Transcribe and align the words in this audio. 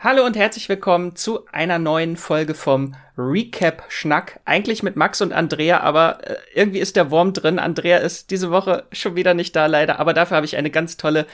Hallo 0.00 0.24
und 0.24 0.36
herzlich 0.36 0.68
willkommen 0.68 1.16
zu 1.16 1.46
einer 1.50 1.80
neuen 1.80 2.16
Folge 2.16 2.54
vom 2.54 2.94
Recap 3.16 3.82
Schnack. 3.88 4.38
Eigentlich 4.44 4.84
mit 4.84 4.94
Max 4.94 5.20
und 5.20 5.32
Andrea, 5.32 5.80
aber 5.80 6.20
äh, 6.22 6.36
irgendwie 6.54 6.78
ist 6.78 6.94
der 6.94 7.10
Wurm 7.10 7.32
drin. 7.32 7.58
Andrea 7.58 7.96
ist 7.96 8.30
diese 8.30 8.52
Woche 8.52 8.86
schon 8.92 9.16
wieder 9.16 9.34
nicht 9.34 9.56
da, 9.56 9.66
leider. 9.66 9.98
Aber 9.98 10.14
dafür 10.14 10.36
habe 10.36 10.46
ich 10.46 10.56
eine 10.56 10.70
ganz 10.70 10.98
tolle 10.98 11.26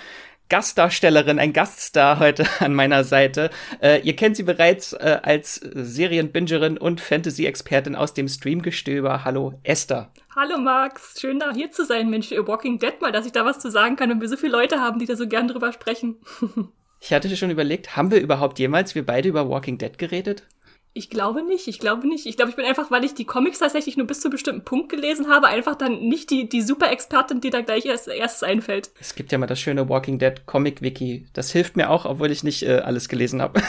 Gastdarstellerin, 0.48 1.38
ein 1.38 1.52
Gaststar 1.52 2.18
heute 2.18 2.46
an 2.60 2.72
meiner 2.72 3.04
Seite. 3.04 3.50
Äh, 3.82 4.00
ihr 4.00 4.16
kennt 4.16 4.34
sie 4.34 4.44
bereits 4.44 4.94
äh, 4.94 5.20
als 5.22 5.56
Serienbingerin 5.56 6.78
und 6.78 7.02
Fantasy-Expertin 7.02 7.94
aus 7.94 8.14
dem 8.14 8.28
Streamgestöber. 8.28 9.26
Hallo, 9.26 9.52
Esther. 9.62 10.10
Hallo 10.34 10.56
Max, 10.56 11.20
schön 11.20 11.38
da 11.38 11.52
hier 11.52 11.70
zu 11.70 11.84
sein, 11.84 12.08
Mensch, 12.08 12.30
Walking 12.30 12.78
Dead 12.78 12.98
mal, 13.02 13.12
dass 13.12 13.26
ich 13.26 13.32
da 13.32 13.44
was 13.44 13.58
zu 13.58 13.70
sagen 13.70 13.96
kann 13.96 14.10
und 14.10 14.22
wir 14.22 14.28
so 14.30 14.38
viele 14.38 14.52
Leute 14.52 14.80
haben, 14.80 14.98
die 14.98 15.06
da 15.06 15.16
so 15.16 15.28
gern 15.28 15.48
drüber 15.48 15.70
sprechen. 15.70 16.16
Ich 17.04 17.12
hatte 17.12 17.36
schon 17.36 17.50
überlegt, 17.50 17.96
haben 17.96 18.10
wir 18.10 18.18
überhaupt 18.18 18.58
jemals 18.58 18.94
wir 18.94 19.04
beide 19.04 19.28
über 19.28 19.46
Walking 19.46 19.76
Dead 19.76 19.98
geredet? 19.98 20.44
Ich 20.94 21.10
glaube 21.10 21.42
nicht, 21.42 21.68
ich 21.68 21.78
glaube 21.78 22.08
nicht. 22.08 22.24
Ich 22.24 22.36
glaube, 22.36 22.48
ich 22.48 22.56
bin 22.56 22.64
einfach, 22.64 22.90
weil 22.90 23.04
ich 23.04 23.12
die 23.12 23.26
Comics 23.26 23.58
tatsächlich 23.58 23.98
nur 23.98 24.06
bis 24.06 24.20
zu 24.20 24.28
einem 24.28 24.32
bestimmten 24.32 24.64
Punkt 24.64 24.88
gelesen 24.88 25.28
habe, 25.28 25.48
einfach 25.48 25.74
dann 25.74 26.08
nicht 26.08 26.30
die, 26.30 26.48
die 26.48 26.62
Super-Expertin, 26.62 27.42
die 27.42 27.50
da 27.50 27.60
gleich 27.60 27.84
erst 27.84 28.08
erstes 28.08 28.42
einfällt. 28.42 28.90
Es 28.98 29.14
gibt 29.14 29.32
ja 29.32 29.36
mal 29.36 29.46
das 29.46 29.60
schöne 29.60 29.86
Walking 29.86 30.18
Dead 30.18 30.46
Comic-Wiki. 30.46 31.26
Das 31.34 31.52
hilft 31.52 31.76
mir 31.76 31.90
auch, 31.90 32.06
obwohl 32.06 32.30
ich 32.30 32.42
nicht 32.42 32.62
äh, 32.62 32.76
alles 32.76 33.10
gelesen 33.10 33.42
habe. 33.42 33.60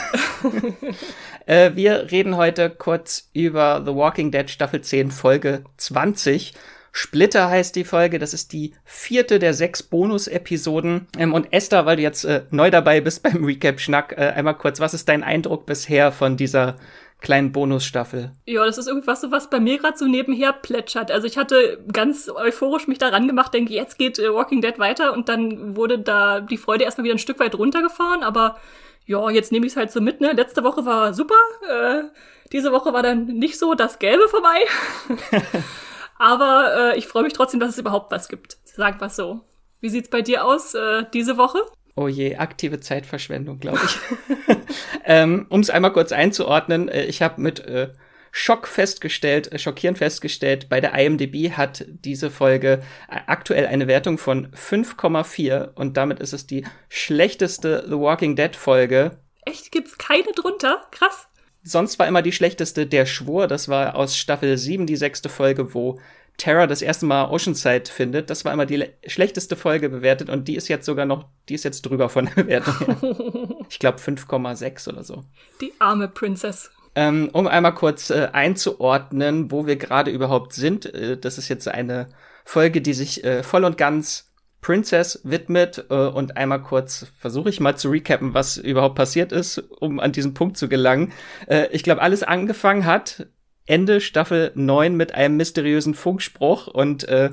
äh, 1.46 1.72
wir 1.74 2.10
reden 2.10 2.38
heute 2.38 2.70
kurz 2.70 3.28
über 3.34 3.82
The 3.84 3.94
Walking 3.94 4.30
Dead 4.30 4.48
Staffel 4.48 4.80
10 4.80 5.10
Folge 5.10 5.62
20. 5.76 6.54
Splitter 6.96 7.50
heißt 7.50 7.76
die 7.76 7.84
Folge. 7.84 8.18
Das 8.18 8.32
ist 8.32 8.54
die 8.54 8.72
vierte 8.84 9.38
der 9.38 9.52
sechs 9.52 9.82
Bonus-Episoden. 9.82 11.08
Ähm, 11.18 11.34
und 11.34 11.52
Esther, 11.52 11.84
weil 11.84 11.96
du 11.96 12.02
jetzt 12.02 12.24
äh, 12.24 12.44
neu 12.50 12.70
dabei 12.70 13.02
bist 13.02 13.22
beim 13.22 13.44
Recap-Schnack, 13.44 14.14
äh, 14.16 14.32
einmal 14.34 14.56
kurz, 14.56 14.80
was 14.80 14.94
ist 14.94 15.06
dein 15.06 15.22
Eindruck 15.22 15.66
bisher 15.66 16.10
von 16.10 16.38
dieser 16.38 16.76
kleinen 17.20 17.52
Bonusstaffel? 17.52 18.32
Ja, 18.46 18.64
das 18.64 18.78
ist 18.78 18.88
irgendwas, 18.88 19.20
so, 19.20 19.30
was 19.30 19.50
bei 19.50 19.60
mir 19.60 19.76
gerade 19.76 19.98
so 19.98 20.06
nebenher 20.06 20.54
plätschert. 20.54 21.10
Also 21.10 21.26
ich 21.26 21.36
hatte 21.36 21.84
ganz 21.92 22.30
euphorisch 22.30 22.88
mich 22.88 22.96
daran 22.96 23.26
gemacht, 23.26 23.52
denke, 23.52 23.74
jetzt 23.74 23.98
geht 23.98 24.18
äh, 24.18 24.32
Walking 24.32 24.62
Dead 24.62 24.78
weiter 24.78 25.12
und 25.12 25.28
dann 25.28 25.76
wurde 25.76 25.98
da 25.98 26.40
die 26.40 26.56
Freude 26.56 26.84
erstmal 26.84 27.04
wieder 27.04 27.14
ein 27.14 27.18
Stück 27.18 27.40
weit 27.40 27.56
runtergefahren, 27.56 28.22
aber 28.22 28.56
ja, 29.04 29.28
jetzt 29.28 29.52
nehme 29.52 29.66
ich 29.66 29.72
es 29.72 29.76
halt 29.76 29.92
so 29.92 30.00
mit, 30.00 30.22
ne? 30.22 30.32
Letzte 30.32 30.64
Woche 30.64 30.86
war 30.86 31.12
super, 31.12 31.34
äh, 31.68 32.04
diese 32.52 32.72
Woche 32.72 32.94
war 32.94 33.02
dann 33.02 33.26
nicht 33.26 33.58
so 33.58 33.74
das 33.74 33.98
Gelbe 33.98 34.28
vorbei. 34.28 34.60
Aber 36.18 36.92
äh, 36.94 36.98
ich 36.98 37.06
freue 37.06 37.22
mich 37.22 37.32
trotzdem, 37.32 37.60
dass 37.60 37.70
es 37.70 37.78
überhaupt 37.78 38.10
was 38.10 38.28
gibt. 38.28 38.58
Sag 38.64 39.00
was 39.00 39.16
so. 39.16 39.40
Wie 39.80 39.88
sieht's 39.88 40.10
bei 40.10 40.22
dir 40.22 40.44
aus 40.44 40.74
äh, 40.74 41.04
diese 41.12 41.36
Woche? 41.36 41.58
Oh 41.94 42.08
je, 42.08 42.36
aktive 42.36 42.80
Zeitverschwendung, 42.80 43.58
glaube 43.58 43.80
ich. 43.84 43.98
ähm, 45.04 45.46
um 45.48 45.60
es 45.60 45.70
einmal 45.70 45.92
kurz 45.92 46.12
einzuordnen, 46.12 46.88
äh, 46.88 47.04
ich 47.04 47.22
habe 47.22 47.40
mit 47.40 47.60
äh, 47.60 47.92
Schock 48.32 48.66
festgestellt, 48.66 49.50
äh, 49.52 49.58
schockierend 49.58 49.98
festgestellt, 49.98 50.68
bei 50.68 50.80
der 50.80 50.94
IMDb 50.94 51.52
hat 51.52 51.86
diese 51.88 52.30
Folge 52.30 52.82
äh, 53.08 53.20
aktuell 53.26 53.66
eine 53.66 53.86
Wertung 53.86 54.18
von 54.18 54.48
5,4 54.48 55.74
und 55.74 55.96
damit 55.96 56.20
ist 56.20 56.34
es 56.34 56.46
die 56.46 56.66
schlechteste 56.88 57.84
The 57.86 57.98
Walking 57.98 58.36
Dead 58.36 58.54
Folge. 58.54 59.18
Echt? 59.46 59.72
Gibt's 59.72 59.96
keine 59.96 60.32
drunter? 60.32 60.82
Krass 60.90 61.28
sonst 61.66 61.98
war 61.98 62.06
immer 62.06 62.22
die 62.22 62.32
schlechteste 62.32 62.86
Der 62.86 63.06
Schwur. 63.06 63.46
Das 63.46 63.68
war 63.68 63.96
aus 63.96 64.16
Staffel 64.16 64.56
7 64.56 64.86
die 64.86 64.96
sechste 64.96 65.28
Folge, 65.28 65.74
wo 65.74 65.98
Terra 66.36 66.66
das 66.66 66.82
erste 66.82 67.06
Mal 67.06 67.30
Oceanside 67.30 67.90
findet. 67.90 68.30
Das 68.30 68.44
war 68.44 68.52
immer 68.52 68.66
die 68.66 68.84
schlechteste 69.06 69.56
Folge 69.56 69.88
bewertet 69.88 70.28
und 70.28 70.48
die 70.48 70.56
ist 70.56 70.68
jetzt 70.68 70.86
sogar 70.86 71.06
noch, 71.06 71.26
die 71.48 71.54
ist 71.54 71.64
jetzt 71.64 71.82
drüber 71.82 72.08
von 72.08 72.26
der 72.26 72.42
Bewertung. 72.42 73.64
ich 73.68 73.78
glaube 73.78 73.98
5,6 73.98 74.88
oder 74.88 75.02
so. 75.02 75.24
Die 75.60 75.72
arme 75.78 76.08
Princess. 76.08 76.70
Ähm, 76.94 77.30
um 77.32 77.46
einmal 77.46 77.74
kurz 77.74 78.10
äh, 78.10 78.28
einzuordnen, 78.32 79.50
wo 79.50 79.66
wir 79.66 79.76
gerade 79.76 80.10
überhaupt 80.10 80.52
sind. 80.52 80.86
Äh, 80.86 81.18
das 81.18 81.36
ist 81.38 81.48
jetzt 81.48 81.68
eine 81.68 82.08
Folge, 82.44 82.80
die 82.80 82.94
sich 82.94 83.24
äh, 83.24 83.42
voll 83.42 83.64
und 83.64 83.76
ganz 83.76 84.30
Princess 84.66 85.20
widmet 85.22 85.84
äh, 85.90 85.94
und 85.94 86.36
einmal 86.36 86.60
kurz 86.60 87.06
versuche 87.20 87.48
ich 87.50 87.60
mal 87.60 87.76
zu 87.76 87.88
recappen, 87.88 88.34
was 88.34 88.56
überhaupt 88.56 88.96
passiert 88.96 89.30
ist, 89.30 89.58
um 89.58 90.00
an 90.00 90.10
diesen 90.10 90.34
Punkt 90.34 90.56
zu 90.56 90.68
gelangen. 90.68 91.12
Äh, 91.46 91.68
ich 91.70 91.84
glaube, 91.84 92.02
alles 92.02 92.24
angefangen 92.24 92.84
hat 92.84 93.28
Ende 93.66 94.00
Staffel 94.00 94.50
9 94.56 94.96
mit 94.96 95.14
einem 95.14 95.36
mysteriösen 95.36 95.94
Funkspruch 95.94 96.66
und 96.66 97.04
äh, 97.04 97.30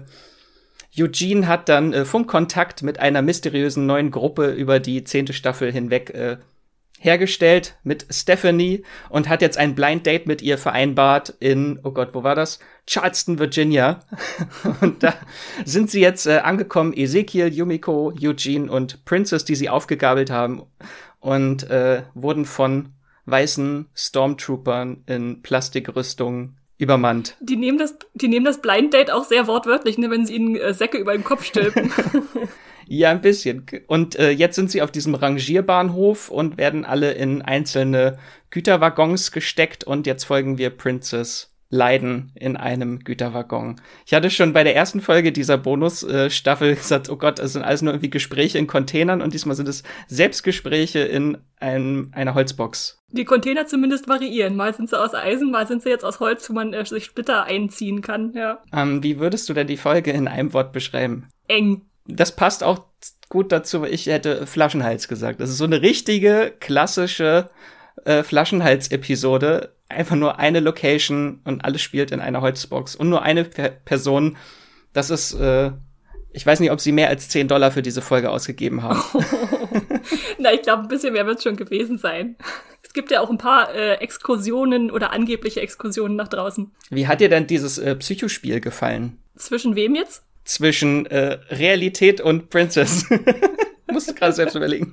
Eugene 0.96 1.48
hat 1.48 1.70
dann 1.70 1.92
äh, 1.92 2.06
Funkkontakt 2.06 2.84
mit 2.84 3.00
einer 3.00 3.24
mysteriösen 3.24 3.88
neuen 3.88 4.12
Gruppe 4.12 4.52
über 4.52 4.80
die 4.80 5.04
zehnte 5.04 5.34
Staffel 5.34 5.72
hinweg 5.72 6.12
äh, 6.12 6.38
hergestellt 7.04 7.76
mit 7.84 8.06
Stephanie 8.10 8.84
und 9.10 9.28
hat 9.28 9.42
jetzt 9.42 9.58
ein 9.58 9.76
Blind 9.76 10.06
Date 10.06 10.26
mit 10.26 10.42
ihr 10.42 10.58
vereinbart 10.58 11.34
in, 11.40 11.80
oh 11.84 11.92
Gott, 11.92 12.10
wo 12.14 12.24
war 12.24 12.34
das? 12.34 12.60
Charleston, 12.88 13.40
Virginia. 13.40 14.00
und 14.82 15.04
da 15.04 15.14
sind 15.66 15.92
sie 15.92 16.00
jetzt 16.00 16.28
äh, 16.28 16.38
angekommen, 16.38 16.94
Ezekiel, 16.96 17.54
Yumiko, 17.54 18.14
Eugene 18.18 18.72
und 18.72 19.04
Princess, 19.04 19.44
die 19.44 19.56
sie 19.56 19.70
aufgegabelt 19.70 20.30
haben 20.30 20.64
und 21.20 21.70
äh, 21.70 22.04
wurden 22.14 22.46
von 22.46 22.90
weißen 23.26 23.90
Stormtroopern 23.94 25.04
in 25.06 25.42
Plastikrüstung 25.42 26.56
übermannt. 26.78 27.36
Die 27.42 27.58
nehmen 27.58 27.78
das, 27.78 27.98
die 28.14 28.30
nehmen 28.30 28.46
das 28.46 28.62
Blind 28.62 28.94
Date 28.94 29.12
auch 29.12 29.26
sehr 29.26 29.48
wortwörtlich, 29.48 29.98
ne, 29.98 30.10
wenn 30.10 30.26
sie 30.26 30.36
ihnen 30.36 30.56
äh, 30.56 30.74
Säcke 30.74 30.98
über 30.98 31.12
den 31.12 31.26
Kopf 31.26 31.44
stülpen. 31.44 31.92
Ja, 32.88 33.12
ein 33.12 33.22
bisschen. 33.22 33.66
Und 33.88 34.16
äh, 34.16 34.32
jetzt 34.32 34.56
sind 34.56 34.72
sie 34.72 34.82
auf 34.82 34.92
diesem 34.92 35.16
Rangierbahnhof 35.16 36.30
und 36.30 36.58
werden 36.58 36.86
alle 36.86 37.12
in 37.14 37.42
einzelne 37.42 38.18
Güterwaggons 38.50 39.32
gesteckt 39.32 39.84
und 39.84 40.06
jetzt 40.06 40.26
folgen 40.26 40.58
wir 40.58 40.70
Princess 40.70 41.54
Leiden 41.74 42.32
in 42.36 42.56
einem 42.56 43.00
Güterwaggon. 43.00 43.82
Ich 44.06 44.14
hatte 44.14 44.30
schon 44.30 44.54
bei 44.54 44.64
der 44.64 44.76
ersten 44.76 45.02
Folge 45.02 45.32
dieser 45.32 45.58
Bonusstaffel 45.58 46.76
gesagt, 46.76 47.10
oh 47.10 47.18
Gott, 47.18 47.40
es 47.40 47.54
sind 47.54 47.64
alles 47.64 47.82
nur 47.82 47.94
irgendwie 47.94 48.12
Gespräche 48.12 48.60
in 48.60 48.68
Containern 48.68 49.24
und 49.24 49.34
diesmal 49.34 49.56
sind 49.56 49.68
es 49.68 49.82
Selbstgespräche 50.08 51.00
in 51.00 51.40
einem, 51.60 52.12
einer 52.14 52.36
Holzbox. 52.36 53.00
Die 53.10 53.26
Container 53.26 53.66
zumindest 53.66 54.08
variieren. 54.08 54.56
Mal 54.56 54.76
sind 54.76 54.90
sie 54.90 55.00
aus 55.00 55.16
Eisen, 55.16 55.50
mal 55.50 55.68
sind 55.68 55.82
sie 55.82 55.90
jetzt 55.90 56.06
aus 56.06 56.20
Holz, 56.20 56.48
wo 56.48 56.54
man 56.54 56.74
äh, 56.74 56.86
sich 56.86 57.06
Splitter 57.06 57.46
einziehen 57.46 58.02
kann, 58.02 58.34
ja. 58.34 58.62
Ähm, 58.72 59.02
wie 59.02 59.20
würdest 59.20 59.50
du 59.50 59.54
denn 59.56 59.66
die 59.66 59.78
Folge 59.78 60.12
in 60.12 60.28
einem 60.28 60.54
Wort 60.54 60.74
beschreiben? 60.74 61.28
Eng 61.48 61.82
das 62.08 62.36
passt 62.36 62.64
auch 62.64 62.86
gut 63.30 63.52
dazu, 63.52 63.84
ich 63.84 64.06
hätte 64.08 64.46
Flaschenhals 64.46 65.08
gesagt. 65.08 65.40
Das 65.42 65.50
ist 65.50 65.58
so 65.58 65.64
eine 65.64 65.82
richtige, 65.82 66.54
klassische 66.60 67.50
äh, 68.06 68.24
Flaschenhals-Episode. 68.24 69.74
Einfach 69.90 70.16
nur 70.16 70.40
eine 70.40 70.60
Location 70.60 71.42
und 71.44 71.66
alles 71.66 71.82
spielt 71.82 72.12
in 72.12 72.20
einer 72.20 72.42
Holzbox 72.42 72.96
und 72.96 73.10
nur 73.10 73.22
eine 73.22 73.44
per 73.44 73.70
Person. 73.70 74.38
Das 74.94 75.10
ist, 75.10 75.34
äh, 75.34 75.72
ich 76.32 76.46
weiß 76.46 76.60
nicht, 76.60 76.72
ob 76.72 76.80
sie 76.80 76.92
mehr 76.92 77.10
als 77.10 77.30
10 77.30 77.48
Dollar 77.48 77.72
für 77.72 77.82
diese 77.82 78.02
Folge 78.02 78.30
ausgegeben 78.30 78.84
haben. 78.84 79.02
Na, 80.38 80.54
ich 80.54 80.62
glaube, 80.62 80.84
ein 80.84 80.88
bisschen 80.88 81.14
mehr 81.14 81.26
wird 81.26 81.38
es 81.38 81.44
schon 81.44 81.56
gewesen 81.56 81.98
sein. 81.98 82.36
Es 82.84 82.94
gibt 82.94 83.12
ja 83.12 83.22
auch 83.22 83.30
ein 83.30 83.38
paar 83.38 83.74
äh, 83.74 83.96
Exkursionen 83.96 84.92
oder 84.92 85.12
angebliche 85.12 85.62
Exkursionen 85.62 86.16
nach 86.16 86.28
draußen. 86.28 86.72
Wie 86.90 87.08
hat 87.08 87.22
dir 87.22 87.30
denn 87.30 87.48
dieses 87.48 87.78
äh, 87.78 87.96
Psychospiel 87.96 88.60
gefallen? 88.60 89.18
Zwischen 89.36 89.76
wem 89.76 89.96
jetzt? 89.96 90.24
Zwischen 90.44 91.06
äh, 91.06 91.40
Realität 91.50 92.22
und 92.22 92.50
Princess. 92.50 93.06
Musste 93.92 94.14
gerade 94.14 94.34
selbst 94.34 94.56
überlegen. 94.56 94.92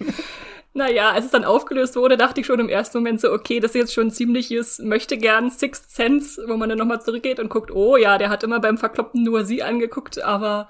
Naja, 0.73 1.11
als 1.11 1.25
es 1.25 1.31
dann 1.33 1.45
aufgelöst 1.45 1.97
wurde, 1.97 2.17
dachte 2.17 2.41
ich 2.41 2.47
schon 2.47 2.61
im 2.61 2.69
ersten 2.69 2.99
Moment 2.99 3.21
so, 3.21 3.33
okay, 3.33 3.59
das 3.59 3.73
ist 3.73 3.77
jetzt 3.77 3.95
schon 3.95 4.09
ein 4.09 4.11
ziemliches 4.13 4.79
möchte 4.79 5.17
gern 5.17 5.51
Sixth 5.51 5.91
Sense, 5.91 6.41
wo 6.47 6.57
man 6.57 6.69
dann 6.69 6.79
nochmal 6.79 7.01
zurückgeht 7.01 7.41
und 7.41 7.49
guckt, 7.49 7.73
oh 7.73 7.97
ja, 7.97 8.19
der 8.19 8.29
hat 8.29 8.45
immer 8.45 8.61
beim 8.61 8.79
Verkloppen 8.79 9.25
nur 9.25 9.45
sie 9.45 9.65
angeguckt, 9.65 10.23
aber 10.23 10.69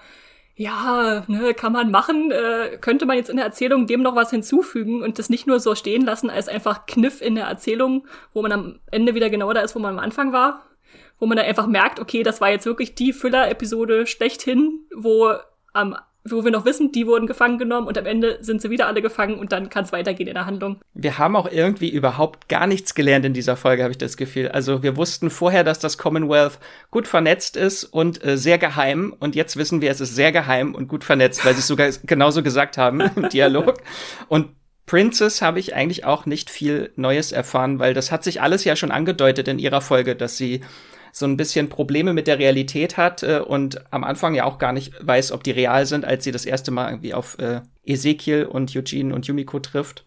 ja, 0.54 1.24
ne, 1.26 1.52
kann 1.54 1.72
man 1.72 1.90
machen, 1.90 2.30
äh, 2.30 2.78
könnte 2.78 3.04
man 3.04 3.16
jetzt 3.16 3.30
in 3.30 3.36
der 3.36 3.44
Erzählung 3.44 3.86
dem 3.86 4.02
noch 4.02 4.14
was 4.14 4.30
hinzufügen 4.30 5.02
und 5.02 5.18
das 5.18 5.28
nicht 5.28 5.46
nur 5.46 5.60
so 5.60 5.74
stehen 5.74 6.04
lassen 6.04 6.30
als 6.30 6.48
einfach 6.48 6.86
Kniff 6.86 7.20
in 7.20 7.34
der 7.34 7.46
Erzählung, 7.46 8.06
wo 8.32 8.40
man 8.40 8.52
am 8.52 8.78
Ende 8.90 9.14
wieder 9.14 9.28
genau 9.28 9.52
da 9.52 9.60
ist, 9.60 9.74
wo 9.74 9.78
man 9.80 9.94
am 9.94 9.98
Anfang 9.98 10.32
war 10.32 10.62
wo 11.20 11.26
man 11.26 11.36
dann 11.36 11.46
einfach 11.46 11.66
merkt, 11.66 12.00
okay, 12.00 12.22
das 12.22 12.40
war 12.40 12.50
jetzt 12.50 12.66
wirklich 12.66 12.94
die 12.96 13.12
Füller-Episode 13.12 14.06
schlechthin, 14.06 14.80
wo 14.96 15.34
am 15.72 15.96
wo 16.22 16.44
wir 16.44 16.50
noch 16.50 16.66
wissen, 16.66 16.92
die 16.92 17.06
wurden 17.06 17.26
gefangen 17.26 17.58
genommen 17.58 17.86
und 17.86 17.96
am 17.96 18.04
Ende 18.04 18.38
sind 18.42 18.60
sie 18.60 18.68
wieder 18.68 18.86
alle 18.86 19.00
gefangen 19.00 19.38
und 19.38 19.52
dann 19.52 19.70
kann 19.70 19.84
es 19.84 19.92
weitergehen 19.92 20.28
in 20.28 20.34
der 20.34 20.44
Handlung. 20.44 20.80
Wir 20.92 21.16
haben 21.16 21.34
auch 21.34 21.50
irgendwie 21.50 21.88
überhaupt 21.88 22.48
gar 22.48 22.66
nichts 22.66 22.94
gelernt 22.94 23.24
in 23.24 23.32
dieser 23.32 23.56
Folge, 23.56 23.82
habe 23.82 23.92
ich 23.92 23.98
das 23.98 24.18
Gefühl. 24.18 24.48
Also 24.48 24.82
wir 24.82 24.96
wussten 24.96 25.30
vorher, 25.30 25.64
dass 25.64 25.78
das 25.78 25.96
Commonwealth 25.96 26.58
gut 26.90 27.08
vernetzt 27.08 27.56
ist 27.56 27.84
und 27.84 28.22
äh, 28.22 28.36
sehr 28.36 28.58
geheim 28.58 29.14
und 29.18 29.34
jetzt 29.34 29.56
wissen 29.56 29.80
wir, 29.80 29.90
es 29.90 30.00
ist 30.00 30.14
sehr 30.14 30.30
geheim 30.30 30.74
und 30.74 30.88
gut 30.88 31.04
vernetzt, 31.04 31.44
weil 31.44 31.54
sie 31.54 31.60
es 31.60 31.66
sogar 31.66 31.88
genauso 32.04 32.42
gesagt 32.42 32.76
haben 32.76 33.00
im 33.00 33.28
Dialog. 33.30 33.78
Und 34.28 34.50
Princess 34.84 35.40
habe 35.40 35.58
ich 35.58 35.74
eigentlich 35.74 36.04
auch 36.04 36.26
nicht 36.26 36.50
viel 36.50 36.92
Neues 36.96 37.32
erfahren, 37.32 37.78
weil 37.78 37.94
das 37.94 38.12
hat 38.12 38.24
sich 38.24 38.42
alles 38.42 38.64
ja 38.64 38.76
schon 38.76 38.90
angedeutet 38.90 39.48
in 39.48 39.58
ihrer 39.58 39.80
Folge, 39.80 40.16
dass 40.16 40.36
sie 40.36 40.62
so 41.12 41.26
ein 41.26 41.36
bisschen 41.36 41.68
Probleme 41.68 42.12
mit 42.12 42.26
der 42.26 42.38
Realität 42.38 42.96
hat 42.96 43.22
äh, 43.22 43.40
und 43.44 43.92
am 43.92 44.04
Anfang 44.04 44.34
ja 44.34 44.44
auch 44.44 44.58
gar 44.58 44.72
nicht 44.72 44.92
weiß, 45.00 45.32
ob 45.32 45.44
die 45.44 45.50
real 45.50 45.86
sind, 45.86 46.04
als 46.04 46.24
sie 46.24 46.32
das 46.32 46.46
erste 46.46 46.70
Mal 46.70 46.90
irgendwie 46.90 47.14
auf 47.14 47.38
äh, 47.38 47.60
Ezekiel 47.84 48.44
und 48.44 48.74
Eugene 48.74 49.14
und 49.14 49.26
Yumiko 49.26 49.58
trifft. 49.58 50.04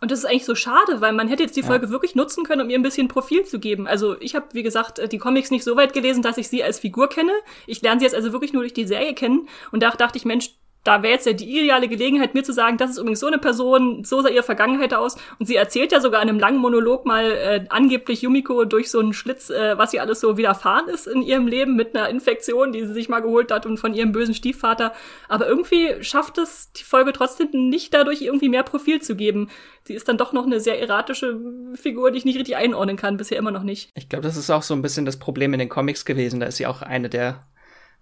Und 0.00 0.10
das 0.10 0.18
ist 0.18 0.24
eigentlich 0.26 0.44
so 0.44 0.54
schade, 0.54 1.00
weil 1.00 1.14
man 1.14 1.28
hätte 1.28 1.42
jetzt 1.42 1.56
die 1.56 1.62
Folge 1.62 1.86
ja. 1.86 1.90
wirklich 1.90 2.14
nutzen 2.14 2.44
können, 2.44 2.60
um 2.60 2.70
ihr 2.70 2.78
ein 2.78 2.82
bisschen 2.82 3.08
Profil 3.08 3.44
zu 3.44 3.58
geben. 3.58 3.86
Also 3.86 4.20
ich 4.20 4.34
habe, 4.34 4.46
wie 4.52 4.62
gesagt, 4.62 4.98
äh, 4.98 5.08
die 5.08 5.18
Comics 5.18 5.50
nicht 5.50 5.64
so 5.64 5.74
weit 5.76 5.94
gelesen, 5.94 6.22
dass 6.22 6.36
ich 6.36 6.48
sie 6.48 6.62
als 6.62 6.78
Figur 6.78 7.08
kenne. 7.08 7.32
Ich 7.66 7.80
lerne 7.80 8.00
sie 8.00 8.04
jetzt 8.04 8.14
also 8.14 8.32
wirklich 8.32 8.52
nur 8.52 8.62
durch 8.62 8.74
die 8.74 8.86
Serie 8.86 9.14
kennen. 9.14 9.48
Und 9.72 9.82
da 9.82 9.90
dachte 9.90 10.18
ich, 10.18 10.26
Mensch, 10.26 10.50
da 10.86 11.02
wäre 11.02 11.14
jetzt 11.14 11.26
ja 11.26 11.32
die 11.32 11.58
ideale 11.58 11.88
Gelegenheit, 11.88 12.34
mir 12.34 12.44
zu 12.44 12.52
sagen, 12.52 12.76
das 12.76 12.90
ist 12.90 12.98
übrigens 12.98 13.20
so 13.20 13.26
eine 13.26 13.38
Person, 13.38 14.04
so 14.04 14.20
sah 14.22 14.28
ihre 14.28 14.44
Vergangenheit 14.44 14.94
aus. 14.94 15.16
Und 15.38 15.46
sie 15.46 15.56
erzählt 15.56 15.90
ja 15.90 16.00
sogar 16.00 16.22
in 16.22 16.28
einem 16.28 16.38
langen 16.38 16.58
Monolog 16.58 17.04
mal 17.04 17.24
äh, 17.24 17.64
angeblich 17.70 18.22
Yumiko 18.22 18.64
durch 18.64 18.90
so 18.90 19.00
einen 19.00 19.12
Schlitz, 19.12 19.50
äh, 19.50 19.76
was 19.76 19.90
sie 19.90 20.00
alles 20.00 20.20
so 20.20 20.36
widerfahren 20.36 20.88
ist 20.88 21.08
in 21.08 21.22
ihrem 21.22 21.48
Leben 21.48 21.74
mit 21.74 21.96
einer 21.96 22.08
Infektion, 22.08 22.72
die 22.72 22.86
sie 22.86 22.92
sich 22.92 23.08
mal 23.08 23.20
geholt 23.20 23.50
hat 23.50 23.66
und 23.66 23.78
von 23.78 23.94
ihrem 23.94 24.12
bösen 24.12 24.34
Stiefvater. 24.34 24.92
Aber 25.28 25.48
irgendwie 25.48 26.02
schafft 26.02 26.38
es 26.38 26.72
die 26.72 26.84
Folge 26.84 27.12
trotzdem 27.12 27.48
nicht 27.52 27.92
dadurch 27.92 28.22
irgendwie 28.22 28.48
mehr 28.48 28.62
Profil 28.62 29.02
zu 29.02 29.16
geben. 29.16 29.48
Sie 29.84 29.94
ist 29.94 30.08
dann 30.08 30.18
doch 30.18 30.32
noch 30.32 30.46
eine 30.46 30.60
sehr 30.60 30.80
erratische 30.80 31.40
Figur, 31.74 32.10
die 32.10 32.18
ich 32.18 32.24
nicht 32.24 32.38
richtig 32.38 32.56
einordnen 32.56 32.96
kann, 32.96 33.16
bisher 33.16 33.38
immer 33.38 33.50
noch 33.50 33.62
nicht. 33.62 33.90
Ich 33.94 34.08
glaube, 34.08 34.22
das 34.22 34.36
ist 34.36 34.50
auch 34.50 34.62
so 34.62 34.74
ein 34.74 34.82
bisschen 34.82 35.04
das 35.04 35.18
Problem 35.18 35.52
in 35.52 35.58
den 35.58 35.68
Comics 35.68 36.04
gewesen. 36.04 36.40
Da 36.40 36.46
ist 36.46 36.56
sie 36.56 36.66
auch 36.66 36.82
eine 36.82 37.08
der 37.08 37.40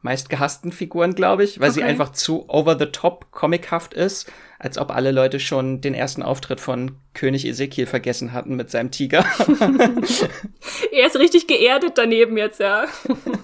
meistgehassten 0.05 0.71
Figuren, 0.71 1.15
glaube 1.15 1.45
ich, 1.45 1.61
weil 1.61 1.71
okay. 1.71 1.81
sie 1.81 1.83
einfach 1.83 2.13
zu 2.13 2.49
over 2.49 2.79
the 2.79 2.87
top 2.87 3.33
comichaft 3.33 3.95
ist, 3.95 4.31
als 4.59 4.77
ob 4.77 4.95
alle 4.95 5.11
Leute 5.11 5.41
schon 5.41 5.81
den 5.81 5.95
ersten 5.95 6.23
Auftritt 6.23 6.61
von 6.61 6.93
König 7.15 7.47
Ezekiel 7.47 7.87
vergessen 7.87 8.35
hatten 8.35 8.55
mit 8.55 8.71
seinem 8.71 8.91
Tiger. 8.91 9.25
er 10.93 11.07
ist 11.07 11.17
richtig 11.19 11.47
geerdet 11.47 11.93
daneben 11.97 12.37
jetzt, 12.37 12.61
ja. 12.61 12.85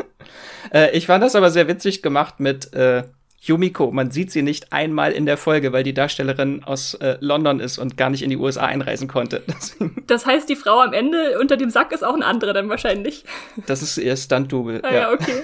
äh, 0.75 0.95
ich 0.97 1.07
fand 1.07 1.25
das 1.25 1.35
aber 1.35 1.51
sehr 1.51 1.67
witzig 1.67 2.03
gemacht 2.03 2.41
mit 2.41 2.75
äh, 2.75 3.05
Yumiko, 3.43 3.91
man 3.91 4.11
sieht 4.11 4.31
sie 4.31 4.43
nicht 4.43 4.71
einmal 4.71 5.13
in 5.13 5.25
der 5.25 5.39
Folge, 5.39 5.73
weil 5.73 5.83
die 5.83 5.95
Darstellerin 5.95 6.63
aus 6.63 6.93
äh, 6.95 7.17
London 7.21 7.59
ist 7.59 7.79
und 7.79 7.97
gar 7.97 8.11
nicht 8.11 8.23
in 8.23 8.29
die 8.29 8.37
USA 8.37 8.67
einreisen 8.67 9.09
konnte. 9.09 9.43
das 10.07 10.27
heißt, 10.27 10.47
die 10.47 10.57
Frau 10.57 10.81
am 10.81 10.93
Ende 10.93 11.39
unter 11.41 11.57
dem 11.57 11.71
Sack 11.71 11.93
ist 11.93 12.05
auch 12.05 12.15
eine 12.15 12.27
andere 12.27 12.53
dann 12.53 12.69
wahrscheinlich. 12.69 13.25
Das 13.67 13.81
ist 13.81 13.97
ihr 13.97 14.15
Stunt-Double. 14.15 14.81
Ah, 14.83 14.93
ja. 14.93 15.01
ja, 15.01 15.13
okay. 15.13 15.43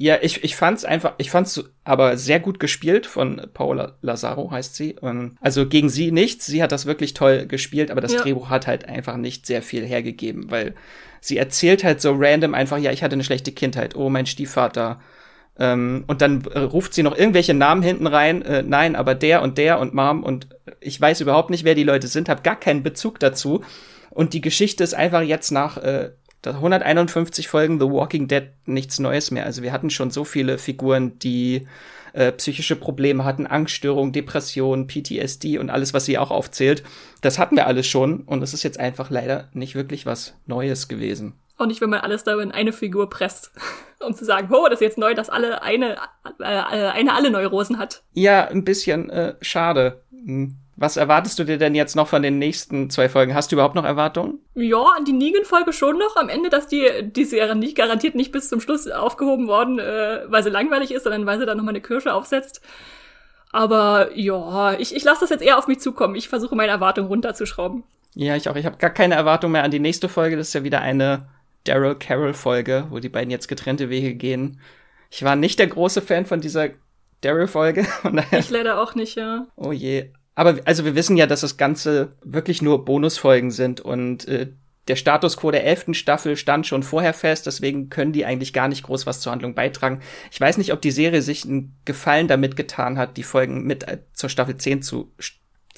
Ja, 0.00 0.16
ich, 0.22 0.44
ich 0.44 0.54
fand's 0.54 0.84
einfach, 0.84 1.14
ich 1.18 1.30
fand's 1.30 1.62
aber 1.82 2.16
sehr 2.16 2.38
gut 2.38 2.60
gespielt 2.60 3.04
von 3.04 3.42
Paola 3.52 3.96
Lazaro, 4.00 4.50
heißt 4.50 4.76
sie. 4.76 4.94
Ähm, 5.02 5.36
also 5.40 5.66
gegen 5.66 5.88
sie 5.88 6.12
nichts, 6.12 6.46
sie 6.46 6.62
hat 6.62 6.70
das 6.70 6.86
wirklich 6.86 7.14
toll 7.14 7.46
gespielt, 7.46 7.90
aber 7.90 8.00
das 8.00 8.14
ja. 8.14 8.22
Drehbuch 8.22 8.48
hat 8.48 8.68
halt 8.68 8.88
einfach 8.88 9.16
nicht 9.16 9.44
sehr 9.44 9.60
viel 9.60 9.84
hergegeben, 9.84 10.52
weil 10.52 10.74
sie 11.20 11.36
erzählt 11.36 11.82
halt 11.82 12.00
so 12.00 12.14
random 12.16 12.54
einfach, 12.54 12.78
ja, 12.78 12.92
ich 12.92 13.02
hatte 13.02 13.14
eine 13.14 13.24
schlechte 13.24 13.50
Kindheit, 13.50 13.96
oh, 13.96 14.08
mein 14.08 14.26
Stiefvater 14.26 15.00
ähm, 15.58 16.04
und 16.06 16.22
dann 16.22 16.44
äh, 16.44 16.60
ruft 16.60 16.94
sie 16.94 17.02
noch 17.02 17.16
irgendwelche 17.16 17.54
Namen 17.54 17.82
hinten 17.82 18.06
rein. 18.06 18.42
Äh, 18.42 18.62
nein, 18.62 18.94
aber 18.94 19.16
der 19.16 19.42
und 19.42 19.58
der 19.58 19.80
und 19.80 19.94
Mom 19.94 20.22
und 20.22 20.46
ich 20.80 21.00
weiß 21.00 21.20
überhaupt 21.20 21.50
nicht, 21.50 21.64
wer 21.64 21.74
die 21.74 21.84
Leute 21.84 22.06
sind, 22.06 22.28
habe 22.28 22.42
gar 22.42 22.58
keinen 22.58 22.84
Bezug 22.84 23.18
dazu. 23.18 23.64
Und 24.10 24.32
die 24.32 24.40
Geschichte 24.40 24.84
ist 24.84 24.94
einfach 24.94 25.22
jetzt 25.22 25.50
nach 25.50 25.76
äh, 25.78 26.10
151 26.46 27.48
Folgen 27.48 27.80
The 27.80 27.86
Walking 27.86 28.28
Dead 28.28 28.50
nichts 28.66 28.98
Neues 28.98 29.30
mehr. 29.30 29.44
Also 29.44 29.62
wir 29.62 29.72
hatten 29.72 29.90
schon 29.90 30.10
so 30.10 30.24
viele 30.24 30.58
Figuren, 30.58 31.18
die 31.18 31.66
äh, 32.12 32.32
psychische 32.32 32.76
Probleme 32.76 33.24
hatten, 33.24 33.46
Angststörungen, 33.46 34.12
Depressionen, 34.12 34.86
PTSD 34.86 35.58
und 35.58 35.70
alles, 35.70 35.94
was 35.94 36.04
sie 36.04 36.18
auch 36.18 36.30
aufzählt. 36.30 36.82
Das 37.20 37.38
hatten 37.38 37.56
wir 37.56 37.66
alles 37.66 37.86
schon 37.86 38.20
und 38.20 38.42
es 38.42 38.54
ist 38.54 38.62
jetzt 38.62 38.80
einfach 38.80 39.10
leider 39.10 39.48
nicht 39.52 39.74
wirklich 39.74 40.06
was 40.06 40.34
Neues 40.46 40.88
gewesen. 40.88 41.34
Und 41.58 41.68
nicht, 41.68 41.80
wenn 41.80 41.90
man 41.90 42.00
alles 42.00 42.22
da 42.22 42.40
in 42.40 42.52
eine 42.52 42.72
Figur 42.72 43.10
presst, 43.10 43.50
um 44.06 44.14
zu 44.14 44.24
sagen, 44.24 44.48
oh, 44.52 44.66
das 44.70 44.74
ist 44.74 44.86
jetzt 44.86 44.98
neu, 44.98 45.14
dass 45.14 45.28
alle 45.28 45.62
eine, 45.62 45.96
äh, 46.40 46.44
eine 46.44 47.14
alle 47.14 47.30
Neurosen 47.30 47.78
hat. 47.78 48.02
Ja, 48.12 48.46
ein 48.46 48.64
bisschen 48.64 49.10
äh, 49.10 49.34
schade. 49.40 50.02
Hm. 50.10 50.56
Was 50.80 50.96
erwartest 50.96 51.36
du 51.40 51.44
dir 51.44 51.58
denn 51.58 51.74
jetzt 51.74 51.96
noch 51.96 52.06
von 52.06 52.22
den 52.22 52.38
nächsten 52.38 52.88
zwei 52.88 53.08
Folgen? 53.08 53.34
Hast 53.34 53.50
du 53.50 53.56
überhaupt 53.56 53.74
noch 53.74 53.84
Erwartungen? 53.84 54.38
Ja, 54.54 54.80
an 54.96 55.04
die 55.04 55.12
Negan-Folge 55.12 55.72
schon 55.72 55.98
noch. 55.98 56.14
Am 56.14 56.28
Ende, 56.28 56.50
dass 56.50 56.68
die, 56.68 56.86
die 57.02 57.24
Serie 57.24 57.56
nicht 57.56 57.76
garantiert 57.76 58.14
nicht 58.14 58.30
bis 58.30 58.48
zum 58.48 58.60
Schluss 58.60 58.88
aufgehoben 58.88 59.48
worden, 59.48 59.80
äh, 59.80 60.20
weil 60.28 60.44
sie 60.44 60.50
langweilig 60.50 60.92
ist, 60.92 61.02
sondern 61.02 61.26
weil 61.26 61.40
sie 61.40 61.46
da 61.46 61.56
nochmal 61.56 61.72
eine 61.72 61.80
Kirsche 61.80 62.14
aufsetzt. 62.14 62.60
Aber 63.50 64.16
ja, 64.16 64.78
ich, 64.78 64.94
ich 64.94 65.02
lasse 65.02 65.22
das 65.22 65.30
jetzt 65.30 65.42
eher 65.42 65.58
auf 65.58 65.66
mich 65.66 65.80
zukommen. 65.80 66.14
Ich 66.14 66.28
versuche 66.28 66.54
meine 66.54 66.70
Erwartungen 66.70 67.08
runterzuschrauben. 67.08 67.82
Ja, 68.14 68.36
ich 68.36 68.48
auch. 68.48 68.54
Ich 68.54 68.64
habe 68.66 68.76
gar 68.76 68.90
keine 68.90 69.16
Erwartung 69.16 69.50
mehr 69.50 69.64
an 69.64 69.72
die 69.72 69.80
nächste 69.80 70.08
Folge. 70.08 70.36
Das 70.36 70.48
ist 70.48 70.54
ja 70.54 70.62
wieder 70.62 70.80
eine 70.80 71.28
Daryl 71.64 71.96
Carroll 71.96 72.34
Folge, 72.34 72.86
wo 72.90 73.00
die 73.00 73.08
beiden 73.08 73.32
jetzt 73.32 73.48
getrennte 73.48 73.90
Wege 73.90 74.14
gehen. 74.14 74.60
Ich 75.10 75.24
war 75.24 75.34
nicht 75.34 75.58
der 75.58 75.66
große 75.66 76.02
Fan 76.02 76.24
von 76.24 76.40
dieser 76.40 76.68
Daryl 77.20 77.48
Folge. 77.48 77.84
Ich 78.30 78.50
leider 78.50 78.80
auch 78.80 78.94
nicht, 78.94 79.16
ja. 79.16 79.48
Oh 79.56 79.72
je. 79.72 80.12
Aber 80.38 80.56
also 80.66 80.84
wir 80.84 80.94
wissen 80.94 81.16
ja, 81.16 81.26
dass 81.26 81.40
das 81.40 81.56
Ganze 81.56 82.12
wirklich 82.22 82.62
nur 82.62 82.84
Bonusfolgen 82.84 83.50
sind 83.50 83.80
und 83.80 84.28
äh, 84.28 84.52
der 84.86 84.94
Status 84.94 85.36
quo 85.36 85.50
der 85.50 85.64
elften 85.64 85.94
Staffel 85.94 86.36
stand 86.36 86.64
schon 86.64 86.84
vorher 86.84 87.12
fest, 87.12 87.46
deswegen 87.46 87.88
können 87.90 88.12
die 88.12 88.24
eigentlich 88.24 88.52
gar 88.52 88.68
nicht 88.68 88.84
groß 88.84 89.04
was 89.04 89.18
zur 89.20 89.32
Handlung 89.32 89.56
beitragen. 89.56 90.00
Ich 90.30 90.40
weiß 90.40 90.58
nicht, 90.58 90.72
ob 90.72 90.80
die 90.80 90.92
Serie 90.92 91.22
sich 91.22 91.44
einen 91.44 91.76
Gefallen 91.84 92.28
damit 92.28 92.54
getan 92.54 92.98
hat, 92.98 93.16
die 93.16 93.24
Folgen 93.24 93.64
mit 93.64 93.82
äh, 93.88 93.98
zur 94.12 94.30
Staffel 94.30 94.56
10 94.56 94.80
zu 94.80 95.12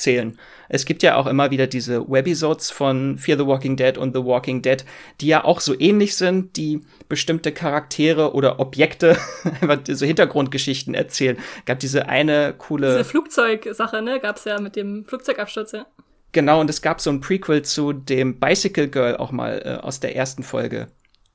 zählen. 0.01 0.39
Es 0.69 0.85
gibt 0.85 1.03
ja 1.03 1.17
auch 1.17 1.27
immer 1.27 1.51
wieder 1.51 1.67
diese 1.67 2.09
Webisodes 2.09 2.71
von 2.71 3.19
Fear 3.19 3.39
the 3.39 3.47
Walking 3.47 3.77
Dead 3.77 3.99
und 3.99 4.17
The 4.17 4.25
Walking 4.25 4.63
Dead, 4.63 4.85
die 5.21 5.27
ja 5.27 5.45
auch 5.45 5.61
so 5.61 5.79
ähnlich 5.79 6.17
sind, 6.17 6.57
die 6.57 6.81
bestimmte 7.09 7.53
Charaktere 7.53 8.35
oder 8.35 8.61
Objekte, 8.61 9.17
einfach 9.61 9.79
so 9.89 10.07
Hintergrundgeschichten 10.07 10.95
erzählen. 10.95 11.39
Gab 11.67 11.81
diese 11.81 12.09
eine 12.09 12.55
coole. 12.57 12.89
Diese 12.89 13.05
Flugzeugsache, 13.05 14.03
ne? 14.03 14.21
Gab's 14.21 14.45
ja 14.45 14.61
mit 14.61 14.77
dem 14.77 15.05
Flugzeugabsturz, 15.05 15.73
ja. 15.73 15.87
Genau, 16.33 16.61
und 16.61 16.71
es 16.71 16.81
gab 16.81 17.01
so 17.01 17.11
ein 17.11 17.21
Prequel 17.21 17.63
zu 17.63 17.93
dem 17.93 18.39
Bicycle 18.39 18.89
Girl 18.89 19.17
auch 19.17 19.33
mal 19.33 19.63
äh, 19.65 19.85
aus 19.85 19.99
der 19.99 20.15
ersten 20.15 20.45
Folge 20.45 20.89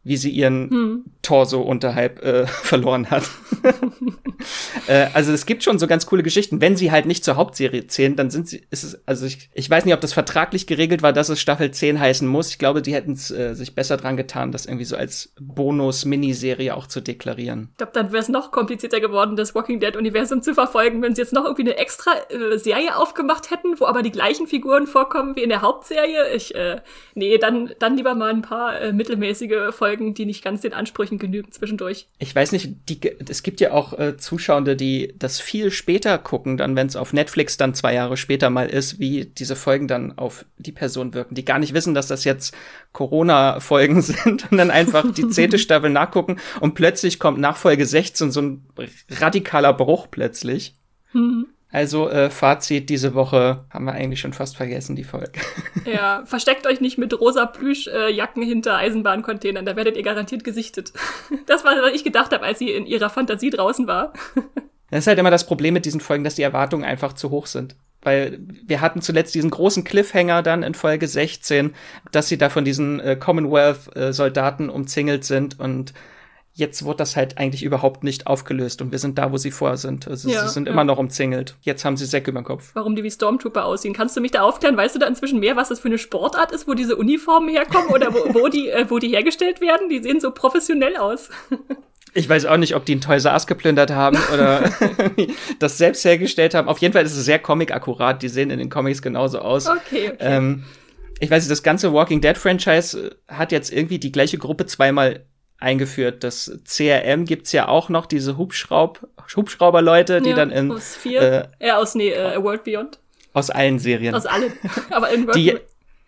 wie 0.06 0.18
sie 0.18 0.30
ihren 0.30 0.70
hm. 0.70 1.06
Torso 1.26 1.62
unterhalb 1.62 2.24
äh, 2.24 2.46
verloren 2.48 3.10
hat. 3.10 3.24
äh, 4.88 5.08
also 5.14 5.34
es 5.34 5.46
gibt 5.46 5.64
schon 5.64 5.80
so 5.80 5.88
ganz 5.88 6.06
coole 6.06 6.22
Geschichten. 6.22 6.62
Wenn 6.62 6.78
sie 6.78 6.92
halt 6.92 7.08
nicht 7.08 7.26
zur 7.26 7.36
Hauptserie 7.36 7.88
zählen, 7.88 8.16
dann 8.16 8.30
sind 8.30 8.48
sie, 8.48 8.62
ist 8.70 8.84
es, 8.84 9.08
also 9.08 9.26
ich, 9.26 9.50
ich 9.54 9.68
weiß 9.68 9.86
nicht, 9.86 9.96
ob 9.96 10.02
das 10.02 10.14
vertraglich 10.14 10.68
geregelt 10.68 11.02
war, 11.02 11.14
dass 11.14 11.30
es 11.30 11.42
Staffel 11.42 11.72
10 11.72 12.00
heißen 12.00 12.28
muss. 12.28 12.50
Ich 12.50 12.60
glaube, 12.60 12.84
die 12.84 12.94
hätten 12.94 13.14
es 13.14 13.32
äh, 13.32 13.56
sich 13.56 13.74
besser 13.74 13.98
dran 13.98 14.18
getan, 14.18 14.52
das 14.52 14.68
irgendwie 14.68 14.86
so 14.86 14.96
als 14.96 15.34
Bonus-Miniserie 15.42 16.76
auch 16.76 16.86
zu 16.86 17.02
deklarieren. 17.02 17.70
Ich 17.72 17.78
glaube, 17.78 17.94
dann 17.94 18.12
wäre 18.12 18.22
es 18.22 18.30
noch 18.30 18.52
komplizierter 18.52 19.00
geworden, 19.00 19.36
das 19.36 19.56
Walking 19.56 19.80
Dead-Universum 19.80 20.44
zu 20.44 20.54
verfolgen, 20.54 21.02
wenn 21.02 21.16
sie 21.16 21.22
jetzt 21.22 21.34
noch 21.34 21.46
irgendwie 21.46 21.64
eine 21.64 21.78
extra 21.78 22.12
äh, 22.30 22.58
Serie 22.60 22.96
aufgemacht 22.96 23.50
hätten, 23.50 23.80
wo 23.80 23.86
aber 23.88 24.04
die 24.04 24.12
gleichen 24.12 24.46
Figuren 24.46 24.86
vorkommen 24.86 25.36
wie 25.36 25.42
in 25.42 25.50
der 25.50 25.64
Hauptserie. 25.64 26.36
Ich, 26.36 26.54
äh, 26.54 26.82
nee, 27.16 27.40
dann, 27.40 27.74
dann 27.80 27.98
lieber 27.98 28.14
mal 28.14 28.30
ein 28.30 28.44
paar 28.44 28.80
äh, 28.80 28.94
mittelmäßige 28.94 29.72
Folgen, 29.72 30.14
die 30.14 30.28
nicht 30.28 30.44
ganz 30.44 30.62
den 30.62 30.74
Ansprüchen 30.74 31.15
genügen 31.18 31.52
zwischendurch. 31.52 32.08
Ich 32.20 32.36
weiß 32.36 32.52
nicht, 32.52 32.90
die, 32.90 33.00
es 33.30 33.44
gibt 33.44 33.62
ja 33.62 33.72
auch 33.72 33.98
äh, 33.98 34.18
Zuschauende, 34.18 34.76
die 34.76 35.14
das 35.18 35.40
viel 35.40 35.72
später 35.72 36.18
gucken, 36.18 36.58
dann 36.58 36.76
wenn 36.76 36.88
es 36.88 36.96
auf 36.96 37.14
Netflix 37.14 37.58
dann 37.58 37.74
zwei 37.74 37.94
Jahre 37.94 38.18
später 38.18 38.50
mal 38.50 38.70
ist, 38.70 39.00
wie 39.00 39.26
diese 39.26 39.56
Folgen 39.56 39.88
dann 39.88 40.18
auf 40.18 40.46
die 40.58 40.72
Person 40.72 41.14
wirken, 41.14 41.36
die 41.36 41.46
gar 41.46 41.60
nicht 41.60 41.74
wissen, 41.74 41.94
dass 41.94 42.08
das 42.08 42.24
jetzt 42.24 42.56
Corona-Folgen 42.92 44.02
sind 44.04 44.52
und 44.52 44.58
dann 44.58 44.72
einfach 44.72 45.12
die 45.14 45.28
zehnte 45.30 45.60
Staffel 45.60 45.90
nachgucken 45.90 46.38
und 46.60 46.76
plötzlich 46.76 47.20
kommt 47.20 47.40
nach 47.40 47.58
Folge 47.58 47.86
16 47.86 48.32
so 48.32 48.42
ein 48.42 48.66
radikaler 49.10 49.74
Bruch 49.74 50.08
plötzlich. 50.10 50.76
Mhm. 51.14 51.48
Also 51.76 52.10
äh, 52.10 52.30
Fazit 52.30 52.90
diese 52.90 53.16
Woche 53.16 53.66
haben 53.70 53.84
wir 53.84 53.92
eigentlich 53.92 54.22
schon 54.22 54.32
fast 54.32 54.56
vergessen, 54.56 54.96
die 54.96 55.04
Folge. 55.04 55.34
Ja, 55.86 56.24
versteckt 56.26 56.66
euch 56.66 56.80
nicht 56.80 56.98
mit 56.98 57.20
rosa 57.20 57.46
Plüschjacken 57.46 58.42
äh, 58.42 58.46
hinter 58.46 58.78
Eisenbahncontainern, 58.78 59.66
da 59.66 59.76
werdet 59.76 59.98
ihr 59.98 60.04
garantiert 60.04 60.46
gesichtet. 60.46 60.94
Das 61.48 61.66
war, 61.66 61.74
was 61.82 61.94
ich 61.94 62.06
gedacht 62.06 62.32
habe, 62.32 62.46
als 62.46 62.60
sie 62.60 62.72
in 62.72 62.86
ihrer 62.86 63.10
Fantasie 63.10 63.50
draußen 63.50 63.88
war. 63.88 64.14
Das 64.92 65.00
ist 65.00 65.08
halt 65.08 65.20
immer 65.20 65.32
das 65.32 65.48
Problem 65.48 65.74
mit 65.74 65.84
diesen 65.84 66.00
Folgen, 66.00 66.24
dass 66.24 66.36
die 66.36 66.44
Erwartungen 66.44 66.86
einfach 66.86 67.12
zu 67.14 67.32
hoch 67.32 67.48
sind. 67.48 67.76
Weil 68.04 68.40
wir 68.66 68.80
hatten 68.80 69.02
zuletzt 69.02 69.34
diesen 69.34 69.50
großen 69.50 69.84
Cliffhanger 69.84 70.44
dann 70.44 70.64
in 70.64 70.76
Folge 70.76 71.08
16, 71.08 71.74
dass 72.12 72.28
sie 72.28 72.38
da 72.38 72.50
von 72.50 72.64
diesen 72.64 73.00
äh, 73.00 73.18
Commonwealth-Soldaten 73.20 74.70
äh, 74.70 74.72
umzingelt 74.72 75.26
sind 75.26 75.60
und 75.60 75.94
jetzt 76.56 76.86
wird 76.86 77.02
das 77.02 77.18
halt 77.18 77.38
eigentlich 77.38 77.64
überhaupt 77.64 78.06
nicht 78.06 78.28
aufgelöst 78.28 78.82
und 78.82 78.94
wir 78.94 79.00
sind 79.00 79.18
da, 79.18 79.32
wo 79.32 79.38
sie 79.38 79.52
vorher 79.52 79.76
sind. 79.76 80.08
Also 80.08 80.30
ja, 80.30 80.48
sie 80.48 80.54
sind 80.54 80.68
ja. 80.68 80.74
immer 80.74 80.86
noch 80.86 80.98
umzingelt. 80.98 81.56
Jetzt 81.62 81.84
haben 81.84 81.98
sie 81.98 82.06
Säcke 82.06 82.32
über 82.32 82.40
den 82.40 82.46
Kopf. 82.46 82.72
Warum 82.74 82.96
die 82.96 83.04
wie 83.04 83.12
Stormtrooper 83.12 83.66
aussehen? 83.66 83.94
Kannst 83.94 84.16
du 84.16 84.22
mich 84.22 84.32
da 84.32 84.42
aufklären? 84.42 84.78
Weißt 84.78 84.96
du 84.96 85.00
da 85.00 85.06
inzwischen 85.06 85.42
mehr, 85.42 85.58
was 85.58 85.68
das 85.68 85.82
für 85.82 85.90
eine 85.90 85.98
Sportart 85.98 86.54
ist, 86.54 86.66
wo 86.66 86.74
diese 86.74 86.96
Uniformen 86.96 87.50
herkommen 87.50 87.90
oder 87.90 88.14
wo, 88.14 88.34
wo 88.34 88.48
die, 88.48 88.70
äh, 88.70 88.86
wo 88.90 89.00
die 89.00 89.10
hergestellt 89.10 89.60
werden? 89.60 89.90
Die 89.90 90.02
sehen 90.02 90.22
so 90.22 90.32
professionell 90.32 90.96
aus. 90.96 91.30
Ich 92.14 92.30
weiß 92.30 92.46
auch 92.46 92.56
nicht, 92.56 92.76
ob 92.76 92.86
die 92.86 92.96
ein 92.96 93.02
Toys 93.02 93.26
R 93.26 93.38
geplündert 93.46 93.92
haben 93.92 94.18
oder 94.34 94.72
das 95.60 95.78
selbst 95.78 96.06
hergestellt 96.06 96.54
haben. 96.54 96.70
Auf 96.70 96.78
jeden 96.78 96.94
Fall 96.94 97.04
ist 97.04 97.18
es 97.18 97.26
sehr 97.26 97.40
comic-akkurat. 97.40 98.24
Die 98.24 98.30
sehen 98.30 98.50
in 98.50 98.60
den 98.60 98.70
Comics 98.70 99.02
genauso 99.02 99.40
aus. 99.40 99.68
Okay, 99.68 100.12
okay. 100.14 100.18
Ähm, 100.20 100.64
ich 101.20 101.30
weiß 101.30 101.44
nicht, 101.44 101.52
das 101.52 101.64
ganze 101.64 101.92
Walking 101.92 102.22
Dead 102.22 102.38
Franchise 102.38 103.18
hat 103.28 103.52
jetzt 103.52 103.74
irgendwie 103.74 104.00
die 104.00 104.14
gleiche 104.14 104.38
Gruppe 104.38 104.66
zweimal 104.66 105.26
eingeführt. 105.66 106.24
Das 106.24 106.60
CRM 106.64 107.26
gibt's 107.26 107.52
ja 107.52 107.68
auch 107.68 107.90
noch, 107.90 108.06
diese 108.06 108.38
Hubschraub 108.38 109.08
Hubschrauberleute, 109.36 110.22
die 110.22 110.30
ja, 110.30 110.36
dann 110.36 110.52
in 110.52 110.72
aus 110.72 110.96
vier, 110.96 111.50
äh, 111.60 111.68
äh, 111.68 111.72
aus 111.72 111.96
nee, 111.96 112.12
äh, 112.12 112.42
World 112.42 112.64
Beyond. 112.64 113.00
Aus 113.34 113.50
allen 113.50 113.80
Serien. 113.80 114.14
Aus 114.14 114.28
allen. 114.28 114.54
Aber 114.92 115.10
in 115.10 115.28
die 115.32 115.58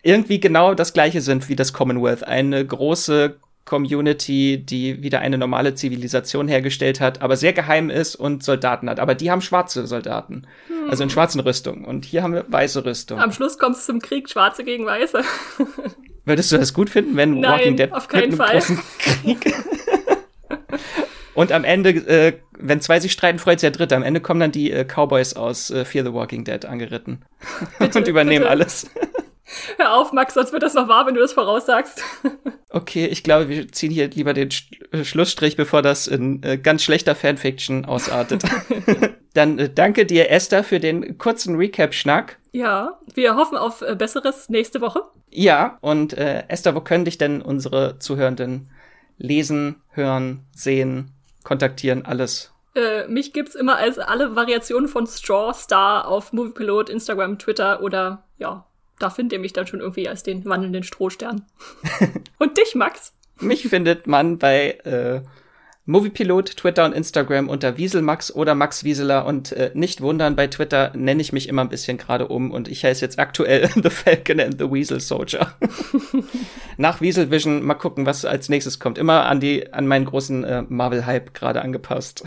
irgendwie 0.02 0.38
genau 0.38 0.74
das 0.74 0.92
gleiche 0.92 1.20
sind 1.20 1.48
wie 1.48 1.56
das 1.56 1.72
Commonwealth. 1.72 2.22
Eine 2.22 2.64
große 2.64 3.36
Community, 3.68 4.58
die 4.58 5.02
wieder 5.02 5.20
eine 5.20 5.38
normale 5.38 5.74
Zivilisation 5.74 6.48
hergestellt 6.48 7.00
hat, 7.00 7.22
aber 7.22 7.36
sehr 7.36 7.52
geheim 7.52 7.90
ist 7.90 8.16
und 8.16 8.42
Soldaten 8.42 8.90
hat. 8.90 8.98
Aber 8.98 9.14
die 9.14 9.30
haben 9.30 9.40
schwarze 9.40 9.86
Soldaten. 9.86 10.46
Hm. 10.66 10.90
Also 10.90 11.04
in 11.04 11.10
schwarzen 11.10 11.40
Rüstungen. 11.40 11.84
Und 11.84 12.04
hier 12.04 12.22
haben 12.22 12.34
wir 12.34 12.44
weiße 12.48 12.84
Rüstungen. 12.84 13.22
Am 13.22 13.32
Schluss 13.32 13.58
kommt 13.58 13.76
es 13.76 13.86
zum 13.86 14.00
Krieg, 14.00 14.28
schwarze 14.28 14.64
gegen 14.64 14.86
weiße. 14.86 15.22
Würdest 16.24 16.52
du 16.52 16.58
das 16.58 16.74
gut 16.74 16.90
finden, 16.90 17.16
wenn 17.16 17.40
Nein, 17.40 17.52
Walking 17.52 17.76
Dead 17.76 17.92
auf 17.92 18.08
keinen 18.08 18.32
Fall. 18.32 18.60
Krieg 18.98 19.38
Und 21.38 21.52
am 21.52 21.62
Ende, 21.62 21.90
äh, 21.90 22.32
wenn 22.58 22.80
zwei 22.80 22.98
sich 22.98 23.12
streiten, 23.12 23.38
freut 23.38 23.60
sich 23.60 23.70
der 23.70 23.78
Dritte. 23.78 23.94
Am 23.94 24.02
Ende 24.02 24.20
kommen 24.20 24.40
dann 24.40 24.50
die 24.50 24.72
äh, 24.72 24.84
Cowboys 24.84 25.34
aus 25.34 25.70
äh, 25.70 25.84
Fear 25.84 26.04
the 26.04 26.12
Walking 26.12 26.42
Dead 26.42 26.64
angeritten 26.64 27.24
bitte, 27.78 27.98
und 28.00 28.08
übernehmen 28.08 28.40
bitte. 28.40 28.50
alles. 28.50 28.90
Hör 29.76 29.94
auf, 29.94 30.12
Max, 30.12 30.34
sonst 30.34 30.52
wird 30.52 30.62
das 30.62 30.74
noch 30.74 30.88
wahr, 30.88 31.06
wenn 31.06 31.14
du 31.14 31.20
das 31.20 31.32
voraussagst. 31.32 32.02
okay, 32.70 33.06
ich 33.06 33.22
glaube, 33.22 33.48
wir 33.48 33.68
ziehen 33.72 33.90
hier 33.90 34.08
lieber 34.08 34.34
den 34.34 34.50
Sch 34.50 34.70
äh, 34.92 35.04
Schlussstrich, 35.04 35.56
bevor 35.56 35.82
das 35.82 36.06
in 36.06 36.42
äh, 36.42 36.58
ganz 36.58 36.82
schlechter 36.82 37.14
Fanfiction 37.14 37.84
ausartet. 37.84 38.42
Dann 39.34 39.58
äh, 39.58 39.70
danke 39.70 40.06
dir, 40.06 40.30
Esther, 40.30 40.64
für 40.64 40.80
den 40.80 41.18
kurzen 41.18 41.56
Recap-Schnack. 41.56 42.38
Ja, 42.52 42.98
wir 43.14 43.36
hoffen 43.36 43.56
auf 43.56 43.82
äh, 43.82 43.94
Besseres 43.94 44.48
nächste 44.48 44.80
Woche. 44.80 45.02
Ja, 45.30 45.78
und 45.80 46.12
äh, 46.14 46.44
Esther, 46.48 46.74
wo 46.74 46.80
können 46.80 47.04
dich 47.04 47.18
denn 47.18 47.42
unsere 47.42 47.98
Zuhörenden 47.98 48.70
lesen, 49.16 49.82
hören, 49.90 50.46
sehen, 50.54 51.12
kontaktieren, 51.44 52.04
alles? 52.04 52.52
Äh, 52.74 53.08
mich 53.08 53.32
gibt's 53.32 53.54
immer 53.54 53.76
als 53.76 53.98
alle 53.98 54.36
Variationen 54.36 54.88
von 54.88 55.06
Straw 55.06 55.52
Star 55.54 56.06
auf 56.06 56.32
Moviepilot, 56.32 56.90
Instagram, 56.90 57.38
Twitter 57.38 57.82
oder 57.82 58.24
ja, 58.38 58.67
da 58.98 59.10
findet 59.10 59.34
ihr 59.34 59.38
mich 59.38 59.52
dann 59.52 59.66
schon 59.66 59.80
irgendwie 59.80 60.08
als 60.08 60.22
den 60.22 60.44
wandelnden 60.44 60.82
Strohstern. 60.82 61.44
und 62.38 62.56
dich, 62.58 62.74
Max? 62.74 63.12
Mich 63.40 63.68
findet 63.68 64.06
man 64.06 64.38
bei 64.38 64.70
äh, 64.84 65.20
Moviepilot, 65.88 66.54
Twitter 66.58 66.84
und 66.84 66.92
Instagram 66.92 67.48
unter 67.48 67.78
Wieselmax 67.78 68.34
oder 68.34 68.54
Max 68.54 68.84
Wieseler 68.84 69.24
und 69.24 69.52
äh, 69.52 69.70
nicht 69.72 70.02
wundern, 70.02 70.36
bei 70.36 70.46
Twitter 70.46 70.92
nenne 70.94 71.22
ich 71.22 71.32
mich 71.32 71.48
immer 71.48 71.62
ein 71.62 71.70
bisschen 71.70 71.96
gerade 71.96 72.28
um 72.28 72.50
und 72.50 72.68
ich 72.68 72.84
heiße 72.84 73.02
jetzt 73.02 73.18
aktuell 73.18 73.68
The 73.74 73.88
Falcon 73.88 74.38
and 74.38 74.58
the 74.58 74.70
Weasel 74.70 75.00
Soldier. 75.00 75.54
Nach 76.76 77.00
Weasel 77.00 77.30
Vision 77.30 77.64
mal 77.64 77.72
gucken, 77.72 78.04
was 78.04 78.26
als 78.26 78.50
nächstes 78.50 78.78
kommt. 78.80 78.98
Immer 78.98 79.24
an 79.24 79.40
die 79.40 79.72
an 79.72 79.86
meinen 79.86 80.04
großen 80.04 80.44
äh, 80.44 80.62
Marvel 80.68 81.06
Hype 81.06 81.32
gerade 81.32 81.62
angepasst. 81.62 82.22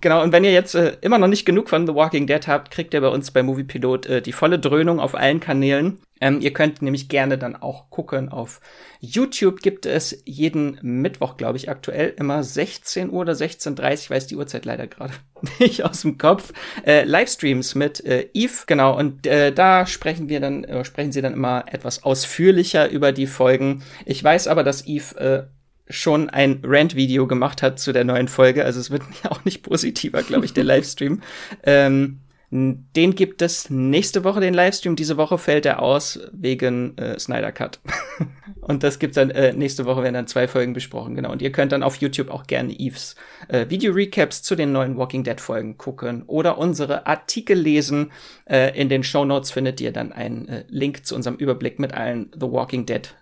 Genau, 0.00 0.22
und 0.22 0.32
wenn 0.32 0.44
ihr 0.44 0.52
jetzt 0.52 0.74
äh, 0.74 0.96
immer 1.00 1.18
noch 1.18 1.26
nicht 1.26 1.44
genug 1.44 1.68
von 1.68 1.86
The 1.86 1.94
Walking 1.94 2.26
Dead 2.26 2.46
habt, 2.46 2.70
kriegt 2.70 2.94
ihr 2.94 3.00
bei 3.00 3.08
uns 3.08 3.30
bei 3.32 3.42
Moviepilot 3.42 4.06
äh, 4.06 4.22
die 4.22 4.32
volle 4.32 4.58
Dröhnung 4.58 5.00
auf 5.00 5.14
allen 5.14 5.40
Kanälen. 5.40 6.00
Ähm, 6.20 6.40
ihr 6.40 6.52
könnt 6.52 6.82
nämlich 6.82 7.08
gerne 7.08 7.38
dann 7.38 7.56
auch 7.56 7.90
gucken. 7.90 8.28
Auf 8.28 8.60
YouTube 9.00 9.60
gibt 9.60 9.86
es 9.86 10.22
jeden 10.24 10.78
Mittwoch, 10.82 11.36
glaube 11.36 11.56
ich, 11.56 11.68
aktuell 11.68 12.14
immer 12.16 12.42
16 12.42 13.10
Uhr 13.10 13.20
oder 13.20 13.32
16.30 13.32 13.94
ich 13.94 14.10
weiß 14.10 14.26
die 14.26 14.36
Uhrzeit 14.36 14.64
leider 14.64 14.86
gerade 14.86 15.14
nicht 15.58 15.84
aus 15.84 16.02
dem 16.02 16.18
Kopf. 16.18 16.52
Äh, 16.84 17.04
Livestreams 17.04 17.74
mit 17.74 18.04
äh, 18.04 18.28
Eve, 18.34 18.64
genau, 18.66 18.96
und 18.96 19.26
äh, 19.26 19.52
da 19.52 19.86
sprechen 19.86 20.28
wir 20.28 20.40
dann, 20.40 20.64
äh, 20.64 20.84
sprechen 20.84 21.12
sie 21.12 21.22
dann 21.22 21.32
immer 21.32 21.64
etwas 21.68 22.02
ausführlicher 22.04 22.88
über 22.90 23.12
die 23.12 23.26
Folgen. 23.26 23.82
Ich 24.06 24.22
weiß 24.22 24.48
aber, 24.48 24.62
dass 24.62 24.86
Eve 24.86 25.18
äh, 25.18 25.57
schon 25.90 26.30
ein 26.30 26.60
Rant-Video 26.64 27.26
gemacht 27.26 27.62
hat 27.62 27.78
zu 27.78 27.92
der 27.92 28.04
neuen 28.04 28.28
Folge. 28.28 28.64
Also 28.64 28.80
es 28.80 28.90
wird 28.90 29.02
auch 29.28 29.44
nicht 29.44 29.62
positiver, 29.62 30.22
glaube 30.22 30.44
ich, 30.44 30.52
der 30.52 30.64
Livestream. 30.64 31.22
ähm, 31.62 32.20
den 32.50 33.14
gibt 33.14 33.42
es 33.42 33.68
nächste 33.68 34.24
Woche, 34.24 34.40
den 34.40 34.54
Livestream. 34.54 34.96
Diese 34.96 35.18
Woche 35.18 35.36
fällt 35.36 35.66
er 35.66 35.82
aus 35.82 36.18
wegen 36.32 36.96
äh, 36.96 37.18
Snyder 37.18 37.52
Cut. 37.52 37.78
und 38.62 38.82
das 38.82 38.98
gibt's 38.98 39.16
dann 39.16 39.28
äh, 39.30 39.52
nächste 39.52 39.84
Woche, 39.84 40.02
werden 40.02 40.14
dann 40.14 40.26
zwei 40.26 40.48
Folgen 40.48 40.72
besprochen, 40.72 41.14
genau. 41.14 41.30
Und 41.30 41.42
ihr 41.42 41.52
könnt 41.52 41.72
dann 41.72 41.82
auf 41.82 41.96
YouTube 41.96 42.30
auch 42.30 42.46
gerne 42.46 42.72
Eves 42.72 43.16
äh, 43.48 43.66
Video-Recaps 43.68 44.42
zu 44.42 44.56
den 44.56 44.72
neuen 44.72 44.96
Walking 44.96 45.24
Dead-Folgen 45.24 45.76
gucken 45.76 46.22
oder 46.26 46.56
unsere 46.56 47.06
Artikel 47.06 47.58
lesen. 47.58 48.12
Äh, 48.46 48.80
in 48.80 48.88
den 48.88 49.02
Show 49.02 49.26
Notes 49.26 49.50
findet 49.50 49.82
ihr 49.82 49.92
dann 49.92 50.12
einen 50.12 50.48
äh, 50.48 50.64
Link 50.68 51.04
zu 51.04 51.14
unserem 51.14 51.36
Überblick 51.36 51.78
mit 51.78 51.92
allen 51.92 52.30
The 52.32 52.50
Walking 52.50 52.86
Dead 52.86 53.14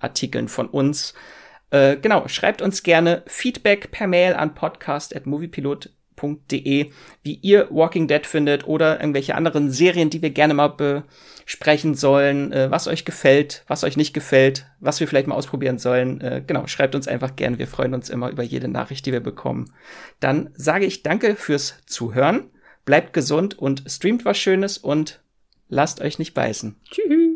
Artikeln 0.00 0.48
von 0.48 0.66
uns. 0.66 1.14
Äh, 1.72 1.96
genau, 1.96 2.28
schreibt 2.28 2.60
uns 2.60 2.82
gerne 2.82 3.22
Feedback 3.26 3.90
per 3.90 4.06
Mail 4.06 4.34
an 4.34 4.54
podcast.moviepilot.de, 4.54 6.90
wie 7.22 7.34
ihr 7.34 7.68
Walking 7.70 8.06
Dead 8.06 8.26
findet 8.26 8.68
oder 8.68 9.00
irgendwelche 9.00 9.34
anderen 9.34 9.70
Serien, 9.70 10.10
die 10.10 10.20
wir 10.20 10.28
gerne 10.28 10.52
mal 10.52 10.68
besprechen 10.68 11.94
sollen, 11.94 12.52
äh, 12.52 12.70
was 12.70 12.88
euch 12.88 13.06
gefällt, 13.06 13.64
was 13.68 13.84
euch 13.84 13.96
nicht 13.96 14.12
gefällt, 14.12 14.66
was 14.80 15.00
wir 15.00 15.08
vielleicht 15.08 15.28
mal 15.28 15.34
ausprobieren 15.34 15.78
sollen. 15.78 16.20
Äh, 16.20 16.42
genau, 16.46 16.66
schreibt 16.66 16.94
uns 16.94 17.08
einfach 17.08 17.36
gerne. 17.36 17.58
Wir 17.58 17.66
freuen 17.66 17.94
uns 17.94 18.10
immer 18.10 18.28
über 18.28 18.42
jede 18.42 18.68
Nachricht, 18.68 19.06
die 19.06 19.12
wir 19.12 19.20
bekommen. 19.20 19.72
Dann 20.20 20.50
sage 20.54 20.84
ich 20.84 21.02
danke 21.02 21.36
fürs 21.36 21.78
Zuhören. 21.86 22.50
Bleibt 22.84 23.14
gesund 23.14 23.58
und 23.58 23.84
streamt 23.86 24.26
was 24.26 24.36
Schönes 24.36 24.76
und 24.76 25.22
lasst 25.70 26.02
euch 26.02 26.18
nicht 26.18 26.34
beißen. 26.34 26.76
Tschüss. 26.90 27.31